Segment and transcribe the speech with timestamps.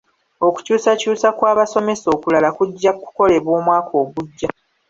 [0.47, 4.49] Okukyusakyusa kw'abasomesa okulala kujka kukolebwa omwaka ogujja.